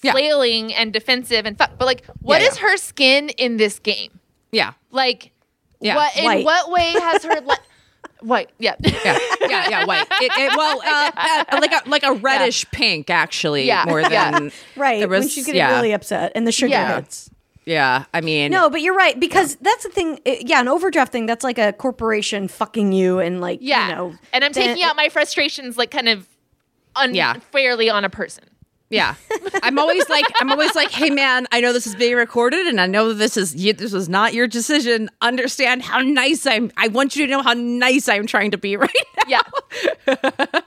Yeah. 0.02 0.12
flailing 0.12 0.74
and 0.74 0.92
defensive 0.92 1.46
and 1.46 1.56
fuck 1.56 1.70
but 1.78 1.86
like 1.86 2.04
what 2.20 2.40
Yeah, 2.42 2.48
is 2.48 2.56
yeah. 2.56 2.68
her 2.68 2.76
skin 2.76 3.28
in 3.30 3.56
this 3.56 3.78
game 3.78 4.18
yeah, 4.50 4.72
like 4.90 5.30
Yeah. 5.80 5.96
what 5.96 6.16
in 6.16 6.24
White. 6.24 6.44
what 6.44 6.70
way 6.70 6.92
has 6.92 7.24
her 7.24 7.40
li- 7.46 7.56
white 8.20 8.50
yeah 8.58 8.74
yeah, 8.80 9.18
yeah, 9.48 9.68
yeah. 9.70 9.84
White. 9.84 10.06
It, 10.20 10.30
it, 10.36 10.56
well, 10.56 10.80
uh, 10.84 11.10
uh, 11.52 11.58
like 11.60 11.72
a 11.72 11.88
like 11.88 12.02
a 12.04 12.12
reddish 12.12 12.64
pink, 12.70 13.10
actually, 13.10 13.66
Yeah. 13.66 13.84
more 13.86 14.00
Yeah. 14.00 14.30
than 14.32 14.52
right 14.76 15.00
There 15.00 15.08
when 15.08 15.26
she's 15.28 15.46
getting 15.46 15.58
yeah. 15.58 15.74
really 15.74 15.92
upset 15.92 16.32
and 16.34 16.46
the 16.46 16.52
sugar 16.52 16.70
Yeah. 16.70 16.96
hits. 16.96 17.30
Yeah, 17.64 18.04
I 18.12 18.20
mean, 18.20 18.50
No, 18.50 18.68
but 18.70 18.80
you're 18.82 18.94
right 18.96 19.18
because 19.18 19.56
that's 19.60 19.84
the 19.84 19.88
thing. 19.90 20.18
uh, 20.26 20.34
Yeah, 20.40 20.60
an 20.60 20.66
overdraft 20.68 21.12
thing. 21.12 21.26
That's 21.26 21.44
like 21.44 21.58
a 21.58 21.72
corporation 21.72 22.48
fucking 22.48 22.92
you 22.92 23.18
and 23.20 23.40
like 23.40 23.58
Yeah. 23.62 23.88
you 23.88 23.94
know. 23.94 24.14
and 24.32 24.44
I'm 24.44 24.52
then- 24.52 24.68
taking 24.68 24.82
out 24.84 24.96
my 24.96 25.08
frustrations 25.08 25.76
like 25.78 25.90
kind 25.92 26.08
of 26.08 26.26
Yeah. 27.10 27.34
unfairly 27.34 27.88
on 27.90 28.04
a 28.04 28.10
person. 28.10 28.44
Yeah, 28.92 29.14
I'm 29.62 29.78
always 29.78 30.08
like, 30.08 30.26
I'm 30.40 30.50
always 30.50 30.74
like, 30.74 30.90
hey 30.90 31.10
man, 31.10 31.46
I 31.50 31.60
know 31.60 31.72
this 31.72 31.86
is 31.86 31.94
being 31.94 32.14
recorded, 32.14 32.66
and 32.66 32.80
I 32.80 32.86
know 32.86 33.08
that 33.08 33.14
this 33.14 33.36
is 33.36 33.54
you, 33.54 33.72
this 33.72 33.92
was 33.92 34.08
not 34.08 34.34
your 34.34 34.46
decision. 34.46 35.08
Understand 35.22 35.82
how 35.82 36.00
nice 36.00 36.46
I'm. 36.46 36.70
I 36.76 36.88
want 36.88 37.16
you 37.16 37.26
to 37.26 37.32
know 37.32 37.42
how 37.42 37.54
nice 37.54 38.08
I'm 38.08 38.26
trying 38.26 38.50
to 38.52 38.58
be 38.58 38.76
right 38.86 38.90
now. 39.26 39.42
Yeah. 40.06 40.46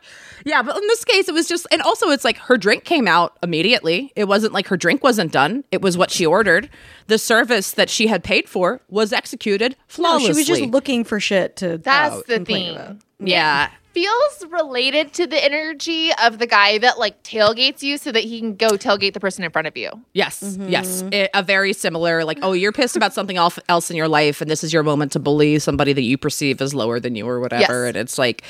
Yeah, 0.48 0.62
but 0.62 0.78
in 0.78 0.84
this 0.86 1.04
case, 1.04 1.28
it 1.28 1.34
was 1.34 1.48
just, 1.48 1.66
and 1.72 1.82
also 1.82 2.10
it's 2.12 2.24
like 2.24 2.38
her 2.38 2.56
drink 2.56 2.84
came 2.84 3.08
out 3.08 3.36
immediately. 3.42 4.14
It 4.16 4.26
wasn't 4.26 4.54
like 4.54 4.68
her 4.68 4.78
drink 4.78 5.04
wasn't 5.04 5.32
done. 5.32 5.64
It 5.72 5.82
was 5.82 5.98
what 5.98 6.12
she 6.12 6.24
ordered. 6.24 6.70
The 7.08 7.18
service 7.18 7.72
that 7.72 7.90
she 7.90 8.06
had 8.06 8.24
paid 8.24 8.48
for 8.48 8.80
was 8.88 9.12
executed 9.12 9.72
No, 9.72 9.78
flawlessly. 9.88 10.28
she 10.28 10.38
was 10.38 10.46
just 10.46 10.62
looking 10.72 11.04
for 11.04 11.20
shit 11.20 11.56
to. 11.58 11.80
That's 11.80 12.22
the 12.28 12.36
complain 12.36 12.66
thing. 12.68 12.76
about. 12.76 12.98
yeah, 13.22 13.72
Feels 13.96 14.46
related 14.50 15.14
to 15.14 15.26
the 15.26 15.42
energy 15.42 16.12
of 16.22 16.38
the 16.38 16.46
guy 16.46 16.80
that 16.80 17.00
like 17.00 17.24
tailgates 17.24 17.82
you 17.82 17.98
so 17.98 18.12
that 18.12 18.26
he 18.26 18.42
can 18.42 18.58
go 18.58 18.72
tailgate 18.72 19.14
the 19.14 19.22
person 19.22 19.46
in 19.46 19.52
front 19.52 19.68
of 19.68 19.78
you. 19.78 19.90
Yes, 20.12 20.44
mm-hmm. 20.44 20.68
yes. 20.68 21.02
It- 21.14 21.30
a 21.34 21.42
very 21.42 21.72
similar, 21.72 22.26
like, 22.26 22.40
oh, 22.42 22.52
you're 22.52 22.74
pissed 22.74 22.98
about 22.98 23.14
something 23.14 23.38
else 23.38 23.58
else 23.70 23.90
in 23.90 23.96
your 23.96 24.10
life, 24.10 24.42
and 24.42 24.52
this 24.52 24.66
is 24.66 24.74
your 24.74 24.84
moment 24.84 25.14
to 25.14 25.20
bully 25.20 25.60
somebody 25.60 25.94
that 25.94 26.02
you 26.02 26.18
perceive 26.18 26.62
as 26.62 26.76
lower 26.76 27.00
than 27.00 27.16
you 27.16 27.26
or 27.26 27.40
whatever. 27.40 27.86
Yes. 27.86 27.88
And 27.88 27.96
it's 27.96 28.18
like, 28.18 28.44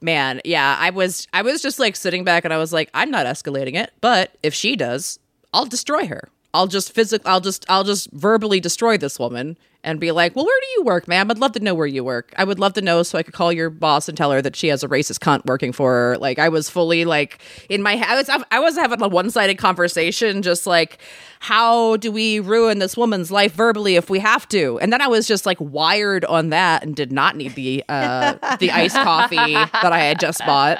man, 0.00 0.40
yeah, 0.44 0.76
I 0.78 0.90
was, 0.90 1.26
I 1.32 1.42
was 1.42 1.60
just 1.60 1.80
like 1.80 1.96
sitting 1.96 2.22
back, 2.22 2.44
and 2.44 2.54
I 2.54 2.58
was 2.58 2.72
like, 2.72 2.88
I'm 2.94 3.10
not 3.10 3.26
escalating 3.26 3.74
it, 3.74 3.92
but 4.00 4.38
if 4.44 4.54
she 4.54 4.76
does, 4.76 5.18
I'll 5.52 5.66
destroy 5.66 6.06
her. 6.06 6.30
I'll 6.54 6.66
just 6.68 6.92
physically, 6.92 7.26
I'll 7.28 7.40
just, 7.40 7.66
I'll 7.68 7.84
just 7.84 8.10
verbally 8.12 8.60
destroy 8.60 8.96
this 8.96 9.18
woman 9.18 9.58
and 9.82 10.00
be 10.00 10.12
like, 10.12 10.34
well, 10.34 10.46
where 10.46 10.60
do 10.60 10.66
you 10.80 10.82
work, 10.84 11.06
ma'am? 11.08 11.30
I'd 11.30 11.36
love 11.38 11.52
to 11.52 11.60
know 11.60 11.74
where 11.74 11.86
you 11.86 12.02
work. 12.02 12.32
I 12.38 12.44
would 12.44 12.58
love 12.58 12.72
to 12.74 12.80
know 12.80 13.02
so 13.02 13.18
I 13.18 13.22
could 13.22 13.34
call 13.34 13.52
your 13.52 13.68
boss 13.68 14.08
and 14.08 14.16
tell 14.16 14.30
her 14.30 14.40
that 14.40 14.56
she 14.56 14.68
has 14.68 14.82
a 14.82 14.88
racist 14.88 15.18
cunt 15.18 15.44
working 15.44 15.72
for 15.72 15.92
her. 15.92 16.16
Like, 16.16 16.38
I 16.38 16.48
was 16.48 16.70
fully 16.70 17.04
like 17.04 17.38
in 17.68 17.82
my, 17.82 17.96
was, 17.96 18.30
I 18.50 18.60
was 18.60 18.76
having 18.76 19.02
a 19.02 19.08
one 19.08 19.28
sided 19.30 19.58
conversation, 19.58 20.40
just 20.40 20.66
like, 20.66 20.98
how 21.40 21.96
do 21.98 22.10
we 22.10 22.40
ruin 22.40 22.78
this 22.78 22.96
woman's 22.96 23.30
life 23.30 23.52
verbally 23.52 23.96
if 23.96 24.08
we 24.08 24.20
have 24.20 24.48
to? 24.50 24.78
And 24.80 24.90
then 24.90 25.02
I 25.02 25.08
was 25.08 25.26
just 25.26 25.44
like 25.44 25.58
wired 25.60 26.24
on 26.24 26.48
that 26.50 26.82
and 26.82 26.96
did 26.96 27.12
not 27.12 27.36
need 27.36 27.54
the, 27.56 27.84
uh, 27.88 28.56
the 28.58 28.70
iced 28.70 28.96
coffee 28.96 29.36
that 29.36 29.92
I 29.92 29.98
had 29.98 30.18
just 30.20 30.38
bought. 30.46 30.78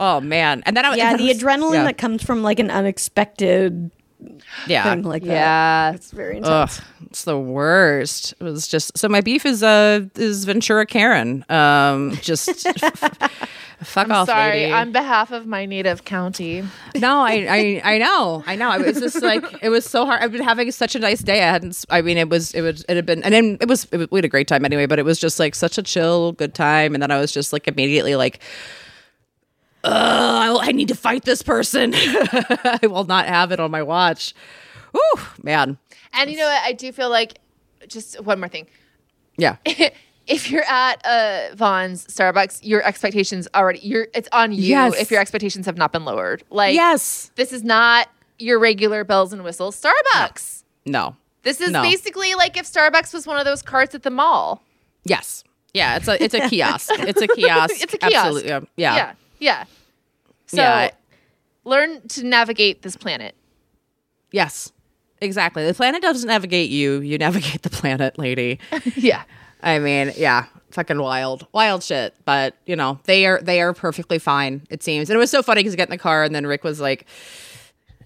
Oh 0.00 0.20
man! 0.20 0.62
And 0.64 0.76
then 0.76 0.84
I 0.84 0.94
Yeah, 0.94 1.16
the 1.16 1.24
was- 1.26 1.38
adrenaline 1.42 1.72
yeah. 1.74 1.82
that 1.82 1.98
comes 1.98 2.22
from 2.22 2.44
like 2.44 2.60
an 2.60 2.70
unexpected 2.70 3.90
yeah, 4.66 4.84
thing 4.94 5.02
like 5.02 5.22
that. 5.22 5.28
Yeah. 5.32 5.92
It's 5.92 6.10
very 6.10 6.38
intense. 6.38 6.78
Ugh, 6.80 6.84
it's 7.06 7.24
the 7.24 7.38
worst. 7.38 8.34
It 8.40 8.44
was 8.44 8.66
just 8.68 8.96
so 8.98 9.08
my 9.08 9.20
beef 9.20 9.46
is 9.46 9.62
uh 9.62 10.00
is 10.16 10.44
Ventura 10.44 10.86
Karen. 10.86 11.44
Um, 11.48 12.12
just 12.20 12.66
fuck 13.82 14.10
off, 14.10 14.26
Sorry, 14.26 14.62
lady. 14.62 14.72
on 14.72 14.92
behalf 14.92 15.30
of 15.30 15.46
my 15.46 15.64
native 15.66 16.04
county. 16.04 16.64
no, 16.96 17.20
I, 17.20 17.32
I 17.84 17.94
I 17.94 17.98
know, 17.98 18.42
I 18.46 18.56
know. 18.56 18.72
It 18.72 18.84
was 18.84 19.00
just 19.00 19.22
like 19.22 19.44
it 19.62 19.68
was 19.68 19.84
so 19.84 20.04
hard. 20.04 20.22
I've 20.22 20.32
been 20.32 20.42
having 20.42 20.70
such 20.72 20.94
a 20.94 20.98
nice 20.98 21.20
day. 21.20 21.42
I 21.42 21.50
hadn't. 21.50 21.84
I 21.90 22.02
mean, 22.02 22.18
it 22.18 22.28
was 22.28 22.52
it 22.54 22.62
was 22.62 22.84
it 22.88 22.96
had 22.96 23.06
been 23.06 23.22
and 23.22 23.32
then 23.32 23.56
it 23.60 23.68
was, 23.68 23.84
it 23.92 23.96
was 23.98 24.10
we 24.10 24.18
had 24.18 24.24
a 24.24 24.28
great 24.28 24.48
time 24.48 24.64
anyway. 24.64 24.86
But 24.86 24.98
it 24.98 25.04
was 25.04 25.18
just 25.18 25.38
like 25.38 25.54
such 25.54 25.78
a 25.78 25.82
chill, 25.82 26.32
good 26.32 26.54
time. 26.54 26.94
And 26.94 27.02
then 27.02 27.10
I 27.10 27.18
was 27.20 27.32
just 27.32 27.52
like 27.52 27.68
immediately 27.68 28.16
like. 28.16 28.40
Uh, 29.84 30.58
I, 30.60 30.68
I 30.68 30.72
need 30.72 30.88
to 30.88 30.94
fight 30.94 31.24
this 31.24 31.42
person. 31.42 31.92
I 31.96 32.80
will 32.82 33.04
not 33.04 33.26
have 33.26 33.52
it 33.52 33.60
on 33.60 33.70
my 33.70 33.82
watch. 33.82 34.34
Ooh, 34.96 35.20
man. 35.42 35.78
And 36.12 36.30
you 36.30 36.36
know 36.36 36.46
what? 36.46 36.62
I 36.62 36.72
do 36.72 36.90
feel 36.92 37.10
like 37.10 37.38
just 37.86 38.20
one 38.22 38.40
more 38.40 38.48
thing. 38.48 38.66
Yeah. 39.36 39.56
if 40.26 40.50
you're 40.50 40.64
at 40.64 41.04
uh, 41.06 41.54
Vons 41.54 42.06
Starbucks, 42.06 42.60
your 42.62 42.82
expectations 42.84 43.48
already 43.54 43.80
you're 43.80 44.08
it's 44.14 44.28
on 44.32 44.52
you 44.52 44.62
Yes. 44.62 44.96
if 45.00 45.10
your 45.10 45.20
expectations 45.20 45.66
have 45.66 45.76
not 45.76 45.92
been 45.92 46.04
lowered. 46.04 46.42
Like 46.50 46.74
yes. 46.74 47.30
this 47.36 47.52
is 47.52 47.62
not 47.62 48.08
your 48.38 48.58
regular 48.58 49.04
bells 49.04 49.32
and 49.32 49.44
whistles 49.44 49.80
Starbucks. 49.80 50.64
No. 50.86 51.16
This 51.42 51.60
is 51.60 51.70
No. 51.70 51.82
basically 51.82 52.34
like 52.34 52.56
if 52.56 52.66
Starbucks 52.66 53.14
was 53.14 53.26
one 53.26 53.38
of 53.38 53.44
those 53.44 53.62
carts 53.62 53.94
at 53.94 54.02
the 54.02 54.10
mall. 54.10 54.62
Yes. 55.04 55.44
Yeah, 55.72 55.96
it's 55.96 56.08
a 56.08 56.22
it's 56.22 56.34
a 56.34 56.48
kiosk. 56.48 56.90
It's 56.98 57.22
a 57.22 57.28
kiosk. 57.34 57.82
It's 57.82 57.94
a 57.94 57.98
kiosk. 57.98 58.16
Absolutely. 58.16 58.48
Yeah. 58.48 58.60
Yeah. 58.76 58.96
Yeah. 58.96 59.12
Yeah. 59.38 59.64
So 60.46 60.56
Yeah. 60.62 60.90
learn 61.64 62.06
to 62.08 62.24
navigate 62.24 62.82
this 62.82 62.96
planet. 62.96 63.34
Yes. 64.32 64.72
Exactly. 65.20 65.66
The 65.66 65.74
planet 65.74 66.00
doesn't 66.02 66.28
navigate 66.28 66.70
you. 66.70 67.00
You 67.00 67.18
navigate 67.18 67.62
the 67.62 67.70
planet, 67.70 68.18
lady. 68.18 68.60
yeah. 68.96 69.24
I 69.62 69.80
mean, 69.80 70.12
yeah, 70.16 70.44
fucking 70.70 71.00
wild, 71.00 71.46
wild 71.52 71.82
shit. 71.82 72.14
But 72.24 72.54
you 72.66 72.76
know, 72.76 73.00
they 73.04 73.26
are 73.26 73.40
they 73.42 73.60
are 73.60 73.72
perfectly 73.72 74.20
fine. 74.20 74.62
It 74.70 74.84
seems, 74.84 75.10
and 75.10 75.16
it 75.16 75.18
was 75.18 75.30
so 75.32 75.42
funny 75.42 75.60
because 75.60 75.74
get 75.74 75.88
in 75.88 75.90
the 75.90 75.98
car, 75.98 76.22
and 76.22 76.32
then 76.32 76.46
Rick 76.46 76.62
was 76.62 76.78
like, 76.80 77.06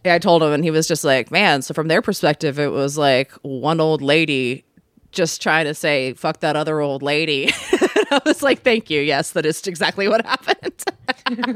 "Yeah," 0.04 0.14
I 0.14 0.18
told 0.18 0.42
him, 0.42 0.52
and 0.52 0.64
he 0.64 0.70
was 0.70 0.88
just 0.88 1.04
like, 1.04 1.30
"Man." 1.30 1.60
So 1.60 1.74
from 1.74 1.88
their 1.88 2.00
perspective, 2.00 2.58
it 2.58 2.72
was 2.72 2.96
like 2.96 3.30
one 3.42 3.80
old 3.80 4.00
lady 4.00 4.64
just 5.10 5.42
trying 5.42 5.66
to 5.66 5.74
say 5.74 6.14
"fuck 6.14 6.40
that 6.40 6.56
other 6.56 6.80
old 6.80 7.02
lady." 7.02 7.50
I 8.10 8.22
was 8.24 8.42
like, 8.42 8.62
"Thank 8.62 8.88
you. 8.88 9.02
Yes, 9.02 9.32
that 9.32 9.44
is 9.44 9.66
exactly 9.66 10.08
what 10.08 10.24
happened." 10.24 10.82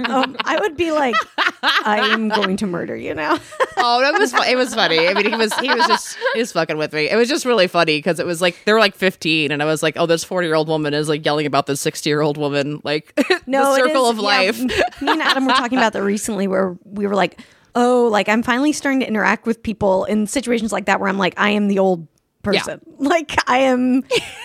Um, 0.09 0.37
I 0.45 0.59
would 0.61 0.77
be 0.77 0.93
like, 0.93 1.15
I 1.63 2.09
am 2.13 2.29
going 2.29 2.57
to 2.59 2.67
murder 2.67 2.97
you 2.97 3.15
now. 3.15 3.39
oh, 3.77 4.03
it 4.15 4.19
was 4.19 4.33
fu- 4.33 4.43
it 4.43 4.57
was 4.57 4.75
funny. 4.75 5.07
I 5.09 5.15
mean, 5.15 5.27
he 5.31 5.37
was 5.37 5.53
he 5.59 5.69
was 5.69 5.87
just 5.87 6.17
he 6.35 6.41
was 6.41 6.53
fucking 6.53 6.77
with 6.79 6.93
me. 6.93 7.09
It 7.11 7.17
was 7.17 7.29
just 7.29 7.45
really 7.45 7.67
funny 7.67 7.99
because 7.99 8.19
it 8.21 8.27
was 8.27 8.41
like 8.41 8.57
they 8.65 8.73
were 8.73 8.79
like 8.81 8.95
15, 8.95 9.51
and 9.53 9.63
I 9.63 9.67
was 9.67 9.83
like, 9.83 9.97
oh, 9.99 10.07
this 10.07 10.25
40 10.25 10.47
year 10.47 10.55
old 10.55 10.69
woman 10.69 10.95
is 10.95 11.09
like 11.09 11.25
yelling 11.25 11.47
about 11.47 11.67
this 11.67 11.81
60 11.81 12.09
year 12.09 12.21
old 12.21 12.37
woman, 12.37 12.81
like 12.85 13.13
No, 13.47 13.73
the 13.75 13.85
circle 13.85 14.07
of 14.09 14.17
yeah, 14.17 14.23
life. 14.23 14.59
me 14.61 14.73
and 15.13 15.23
Adam 15.23 15.47
were 15.47 15.53
talking 15.53 15.79
about 15.79 15.93
that 15.93 16.03
recently, 16.03 16.47
where 16.49 16.77
we 16.85 17.07
were 17.07 17.15
like, 17.15 17.41
"Oh, 17.75 18.09
like 18.11 18.29
I'm 18.29 18.43
finally 18.43 18.73
starting 18.73 19.01
to 19.01 19.07
interact 19.09 19.47
with 19.47 19.63
people 19.63 20.05
in 20.05 20.27
situations 20.27 20.73
like 20.73 20.87
that, 20.87 21.01
where 21.01 21.09
I'm 21.09 21.19
like, 21.19 21.35
I 21.37 21.51
am 21.51 21.69
the 21.69 21.79
old 21.79 22.07
person. 22.43 22.81
Like 22.99 23.37
I 23.49 23.59
am 23.59 24.05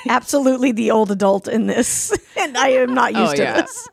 absolutely 0.10 0.72
the 0.74 0.92
old 0.92 1.10
adult 1.12 1.48
in 1.48 1.68
this, 1.68 2.12
and 2.38 2.58
I 2.58 2.70
am 2.70 2.94
not 2.94 3.14
used 3.14 3.34
Oh, 3.34 3.36
to 3.38 3.42
yeah. 3.44 3.62
this." 3.62 3.88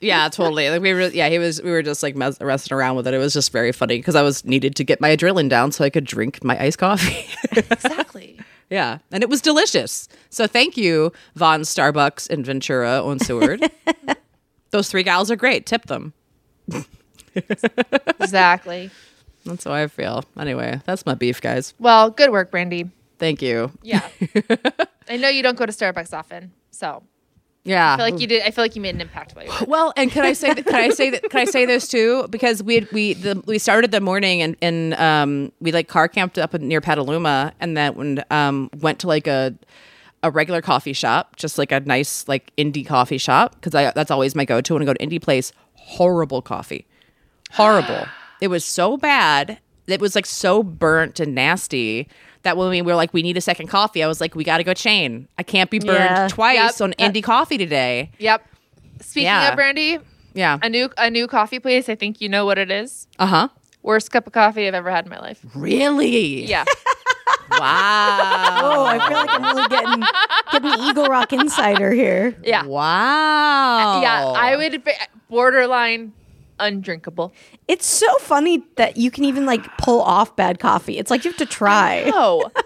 Yeah, 0.00 0.28
totally. 0.28 0.68
Like 0.70 0.82
we 0.82 0.92
were, 0.92 1.08
yeah, 1.08 1.28
he 1.28 1.38
was. 1.38 1.62
We 1.62 1.70
were 1.70 1.82
just 1.82 2.02
like 2.02 2.16
mess- 2.16 2.40
messing 2.40 2.74
around 2.76 2.96
with 2.96 3.06
it. 3.06 3.14
It 3.14 3.18
was 3.18 3.32
just 3.32 3.52
very 3.52 3.72
funny 3.72 3.96
because 3.96 4.14
I 4.14 4.22
was 4.22 4.44
needed 4.44 4.76
to 4.76 4.84
get 4.84 5.00
my 5.00 5.16
adrenaline 5.16 5.48
down 5.48 5.72
so 5.72 5.84
I 5.84 5.90
could 5.90 6.04
drink 6.04 6.42
my 6.44 6.60
iced 6.60 6.78
coffee. 6.78 7.26
Exactly. 7.52 8.38
yeah, 8.70 8.98
and 9.10 9.22
it 9.22 9.28
was 9.28 9.40
delicious. 9.40 10.08
So 10.30 10.46
thank 10.46 10.76
you, 10.76 11.12
Von 11.36 11.62
Starbucks 11.62 12.28
and 12.28 12.44
Ventura 12.44 13.02
on 13.02 13.18
Seaward. 13.18 13.70
Those 14.70 14.90
three 14.90 15.04
gals 15.04 15.30
are 15.30 15.36
great. 15.36 15.66
Tip 15.66 15.86
them. 15.86 16.12
exactly. 17.34 18.90
That's 19.44 19.64
how 19.64 19.72
I 19.72 19.86
feel. 19.86 20.24
Anyway, 20.38 20.80
that's 20.84 21.06
my 21.06 21.14
beef, 21.14 21.40
guys. 21.40 21.74
Well, 21.78 22.10
good 22.10 22.30
work, 22.30 22.50
Brandie. 22.50 22.90
Thank 23.18 23.42
you. 23.42 23.70
Yeah. 23.82 24.06
I 25.08 25.16
know 25.16 25.28
you 25.28 25.42
don't 25.42 25.56
go 25.56 25.66
to 25.66 25.72
Starbucks 25.72 26.12
often, 26.16 26.52
so 26.70 27.02
Yeah. 27.64 27.94
I 27.94 27.96
feel 27.96 28.04
like 28.04 28.20
you 28.20 28.26
did. 28.26 28.42
I 28.42 28.50
feel 28.50 28.62
like 28.62 28.76
you 28.76 28.82
made 28.82 28.94
an 28.94 29.00
impact 29.00 29.34
while 29.34 29.46
you 29.46 29.50
were. 29.50 29.66
Well, 29.66 29.92
and 29.96 30.10
can 30.10 30.24
I 30.24 30.34
say 30.34 30.52
that? 30.52 30.66
Can 30.66 30.74
I 30.74 30.90
say 30.90 31.10
that? 31.10 31.30
Can 31.30 31.40
I 31.40 31.44
say 31.46 31.64
this 31.64 31.88
too? 31.88 32.28
Because 32.28 32.62
we 32.62 32.74
had, 32.76 32.92
we 32.92 33.14
the 33.14 33.42
we 33.46 33.58
started 33.58 33.90
the 33.90 34.00
morning 34.00 34.42
and 34.42 34.56
and 34.60 34.94
um 34.94 35.52
we 35.60 35.72
like 35.72 35.88
car 35.88 36.06
camped 36.06 36.38
up 36.38 36.52
near 36.54 36.80
Petaluma 36.80 37.54
and 37.60 37.76
then 37.76 38.22
um 38.30 38.70
went 38.80 38.98
to 39.00 39.06
like 39.08 39.26
a 39.26 39.54
a 40.22 40.30
regular 40.30 40.62
coffee 40.62 40.92
shop, 40.92 41.36
just 41.36 41.58
like 41.58 41.72
a 41.72 41.80
nice 41.80 42.28
like 42.28 42.52
indie 42.56 42.86
coffee 42.86 43.18
shop 43.18 43.54
because 43.54 43.74
I 43.74 43.90
that's 43.92 44.10
always 44.10 44.34
my 44.34 44.44
go 44.44 44.60
to 44.60 44.74
when 44.74 44.82
I 44.82 44.86
go 44.86 44.94
to 44.94 45.06
indie 45.06 45.20
place. 45.20 45.52
Horrible 45.74 46.42
coffee, 46.42 46.86
horrible. 47.52 48.06
it 48.42 48.48
was 48.48 48.64
so 48.64 48.96
bad. 48.98 49.58
It 49.86 50.00
was 50.00 50.14
like 50.14 50.26
so 50.26 50.62
burnt 50.62 51.20
and 51.20 51.34
nasty 51.34 52.08
that 52.42 52.56
when 52.56 52.70
we 52.70 52.82
were 52.82 52.94
like, 52.94 53.12
we 53.12 53.22
need 53.22 53.36
a 53.36 53.40
second 53.40 53.68
coffee, 53.68 54.02
I 54.02 54.06
was 54.06 54.20
like, 54.20 54.34
we 54.34 54.44
got 54.44 54.58
to 54.58 54.64
go 54.64 54.74
chain. 54.74 55.28
I 55.38 55.42
can't 55.42 55.70
be 55.70 55.78
burned 55.78 55.98
Yeah. 55.98 56.28
twice 56.28 56.80
Yep. 56.80 56.80
on 56.80 56.92
indie 56.94 57.22
coffee 57.22 57.58
today. 57.58 58.10
Yep. 58.18 58.46
Speaking 59.00 59.24
Yeah. 59.26 59.48
of 59.50 59.56
Brandie, 59.56 59.98
Yeah. 60.34 60.58
a 60.62 60.68
new 60.68 60.88
a 60.96 61.10
new 61.10 61.26
coffee 61.26 61.58
place. 61.58 61.88
I 61.88 61.94
think 61.94 62.20
you 62.20 62.28
know 62.28 62.44
what 62.46 62.58
it 62.58 62.70
is. 62.70 63.06
Uh 63.18 63.26
huh. 63.26 63.48
Worst 63.82 64.10
cup 64.10 64.26
of 64.26 64.32
coffee 64.32 64.66
I've 64.66 64.74
ever 64.74 64.90
had 64.90 65.04
in 65.04 65.10
my 65.10 65.20
life. 65.20 65.40
Really? 65.54 66.44
Yeah. 66.46 66.64
Wow. 67.50 68.60
Oh, 68.64 68.84
I 68.86 68.98
feel 69.08 69.16
like 69.18 69.30
I'm 69.30 69.42
really 69.42 69.68
getting 69.68 70.04
getting 70.52 70.84
Eagle 70.88 71.06
Rock 71.08 71.32
insider 71.32 71.92
here. 71.92 72.34
Yeah. 72.42 72.64
Wow. 72.64 74.00
Yeah. 74.00 74.24
I 74.36 74.56
would 74.56 74.82
borderline 75.28 76.12
undrinkable. 76.58 77.32
It's 77.68 77.86
so 77.86 78.06
funny 78.18 78.62
that 78.76 78.96
you 78.96 79.10
can 79.10 79.24
even 79.24 79.46
like 79.46 79.64
pull 79.78 80.00
off 80.02 80.34
bad 80.36 80.58
coffee. 80.58 80.98
It's 80.98 81.10
like 81.10 81.24
you 81.24 81.30
have 81.30 81.38
to 81.38 81.46
try. 81.46 82.10
Oh. 82.12 82.50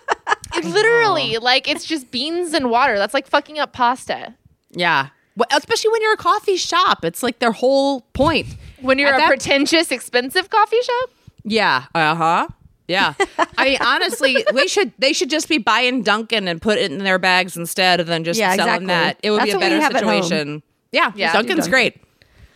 It 0.56 0.64
literally, 0.64 1.36
like 1.38 1.68
it's 1.68 1.84
just 1.84 2.10
beans 2.10 2.52
and 2.52 2.70
water. 2.70 2.96
That's 2.98 3.14
like 3.14 3.26
fucking 3.28 3.58
up 3.58 3.72
pasta. 3.72 4.34
Yeah. 4.70 5.08
Well, 5.36 5.46
especially 5.52 5.90
when 5.92 6.02
you're 6.02 6.14
a 6.14 6.18
coffee 6.18 6.56
shop, 6.56 7.04
it's 7.04 7.22
like 7.22 7.38
their 7.38 7.52
whole 7.52 8.00
point. 8.12 8.46
When 8.80 8.98
you're 8.98 9.08
At 9.10 9.14
a 9.14 9.18
that- 9.18 9.26
pretentious, 9.28 9.92
expensive 9.92 10.50
coffee 10.50 10.80
shop. 10.82 11.10
Yeah. 11.44 11.84
Uh 11.94 12.14
huh. 12.14 12.48
Yeah. 12.88 13.14
I 13.58 13.64
mean, 13.64 13.78
honestly, 13.80 14.44
we 14.54 14.66
should 14.68 14.92
they 14.98 15.12
should 15.12 15.30
just 15.30 15.48
be 15.48 15.58
buying 15.58 16.02
Dunkin' 16.02 16.48
and 16.48 16.60
put 16.60 16.78
it 16.78 16.90
in 16.90 16.98
their 16.98 17.18
bags 17.18 17.56
instead 17.56 18.00
of 18.00 18.06
then 18.06 18.24
just 18.24 18.40
Yeah, 18.40 18.54
selling 18.56 18.84
exactly. 18.84 18.86
that. 18.86 19.20
It 19.22 19.30
would 19.30 19.40
That's 19.40 19.46
be 19.46 19.52
a 19.52 19.54
what 19.56 19.64
we 19.64 19.68
better 19.70 19.80
have 19.82 19.94
at 19.96 20.02
home. 20.02 20.22
situation. 20.22 20.62
Yeah. 20.92 21.12
Yeah. 21.14 21.32
Dunkin's 21.34 21.58
Dunkin'. 21.66 21.70
great. 21.70 21.94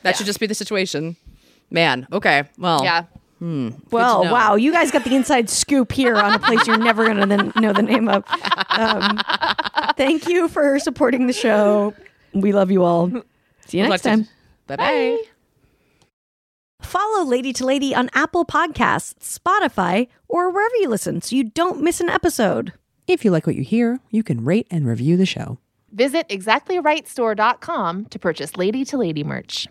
That 0.03 0.11
Yeah. 0.11 0.13
should 0.17 0.27
just 0.27 0.41
be 0.41 0.47
the 0.47 0.55
situation. 0.55 1.17
Man. 1.73 2.07
Okay. 2.13 2.45
Well. 2.59 2.85
Yeah. 2.85 3.05
Well, 3.91 4.23
wow, 4.31 4.55
you 4.55 4.71
guys 4.71 4.93
got 4.93 5.03
the 5.03 5.17
inside 5.17 5.51
scoop 5.51 5.91
here 5.91 6.15
on 6.17 6.33
a 6.33 6.39
place 6.39 6.65
you're 6.65 6.79
never 6.79 7.05
going 7.05 7.17
to 7.17 7.27
then 7.27 7.53
know 7.57 7.73
the 7.73 7.83
name 7.83 8.09
of. 8.09 8.25
Um, 8.69 9.19
thank 9.97 10.29
you 10.29 10.49
for 10.49 10.79
supporting 10.79 11.27
the 11.27 11.33
show. 11.33 11.93
We 12.33 12.53
love 12.53 12.71
you 12.71 12.85
all. 12.85 13.11
See 13.67 13.79
you 13.79 13.89
next 13.89 14.03
time. 14.03 14.29
Bye 14.69 14.77
bye. 14.77 15.19
Follow 16.83 17.25
Lady 17.25 17.53
to 17.55 17.67
Lady 17.67 17.93
on 17.95 18.11
Apple 18.15 18.45
Podcasts, 18.45 19.15
Spotify, 19.19 20.07
or 20.29 20.49
wherever 20.51 20.77
you 20.77 20.89
listen 20.89 21.21
so 21.21 21.35
you 21.35 21.43
don't 21.43 21.83
miss 21.83 22.01
an 22.01 22.11
episode. 22.11 22.73
If 23.09 23.25
you 23.25 23.33
like 23.33 23.47
what 23.47 23.57
you 23.57 23.65
hear, 23.65 23.99
you 24.11 24.23
can 24.23 24.45
rate 24.45 24.69
and 24.71 24.87
review 24.87 25.17
the 25.17 25.27
show. 25.27 25.59
Visit 25.91 26.29
exactlyrightstore.com 26.29 28.05
to 28.07 28.19
purchase 28.21 28.57
Lady 28.57 28.85
to 28.85 28.97
Lady 28.97 29.25
merch. 29.25 29.67